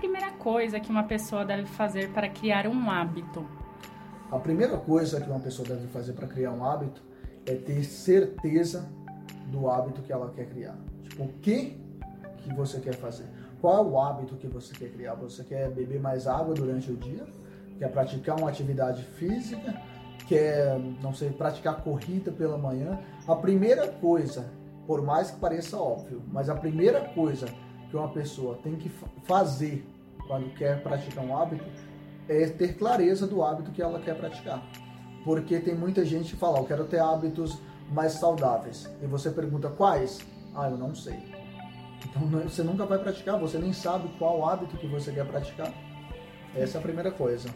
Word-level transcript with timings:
primeira 0.00 0.30
coisa 0.30 0.80
que 0.80 0.90
uma 0.90 1.02
pessoa 1.02 1.44
deve 1.44 1.66
fazer 1.66 2.10
para 2.12 2.26
criar 2.26 2.66
um 2.66 2.90
hábito? 2.90 3.46
A 4.32 4.38
primeira 4.38 4.78
coisa 4.78 5.20
que 5.20 5.28
uma 5.28 5.40
pessoa 5.40 5.68
deve 5.68 5.86
fazer 5.88 6.14
para 6.14 6.26
criar 6.26 6.52
um 6.52 6.64
hábito 6.64 7.02
é 7.44 7.54
ter 7.54 7.84
certeza 7.84 8.90
do 9.48 9.68
hábito 9.68 10.00
que 10.00 10.10
ela 10.10 10.30
quer 10.30 10.46
criar. 10.46 10.74
Tipo, 11.02 11.24
o 11.24 11.28
que 11.42 11.78
que 12.38 12.54
você 12.54 12.80
quer 12.80 12.94
fazer? 12.94 13.26
Qual 13.60 13.76
é 13.76 13.86
o 13.86 14.00
hábito 14.00 14.36
que 14.36 14.46
você 14.46 14.74
quer 14.74 14.90
criar? 14.90 15.14
Você 15.16 15.44
quer 15.44 15.70
beber 15.70 16.00
mais 16.00 16.26
água 16.26 16.54
durante 16.54 16.90
o 16.90 16.96
dia? 16.96 17.26
Quer 17.78 17.90
praticar 17.90 18.38
uma 18.38 18.48
atividade 18.48 19.02
física? 19.02 19.82
Quer, 20.26 20.78
não 21.02 21.12
sei, 21.12 21.28
praticar 21.28 21.82
corrida 21.82 22.32
pela 22.32 22.56
manhã? 22.56 22.98
A 23.28 23.36
primeira 23.36 23.86
coisa, 23.88 24.50
por 24.86 25.02
mais 25.02 25.30
que 25.30 25.38
pareça 25.38 25.76
óbvio, 25.76 26.22
mas 26.28 26.48
a 26.48 26.54
primeira 26.54 27.00
coisa 27.00 27.46
que 27.90 27.96
uma 27.96 28.08
pessoa 28.08 28.58
tem 28.62 28.76
que 28.76 28.90
fazer 29.24 29.84
quando 30.26 30.54
quer 30.54 30.82
praticar 30.82 31.24
um 31.24 31.36
hábito 31.36 31.64
é 32.28 32.46
ter 32.46 32.76
clareza 32.76 33.26
do 33.26 33.42
hábito 33.42 33.72
que 33.72 33.82
ela 33.82 34.00
quer 34.00 34.16
praticar. 34.16 34.62
Porque 35.24 35.58
tem 35.58 35.74
muita 35.74 36.04
gente 36.04 36.32
que 36.32 36.38
fala, 36.38 36.58
eu 36.58 36.64
quero 36.64 36.84
ter 36.84 37.00
hábitos 37.00 37.58
mais 37.90 38.12
saudáveis. 38.12 38.88
E 39.02 39.06
você 39.06 39.30
pergunta 39.30 39.68
quais? 39.68 40.20
Ah, 40.54 40.70
eu 40.70 40.78
não 40.78 40.94
sei. 40.94 41.18
Então 42.04 42.22
você 42.48 42.62
nunca 42.62 42.86
vai 42.86 42.98
praticar, 42.98 43.38
você 43.38 43.58
nem 43.58 43.72
sabe 43.72 44.08
qual 44.18 44.48
hábito 44.48 44.76
que 44.76 44.86
você 44.86 45.12
quer 45.12 45.26
praticar. 45.26 45.72
Essa 46.54 46.78
é 46.78 46.80
a 46.80 46.82
primeira 46.82 47.10
coisa. 47.10 47.48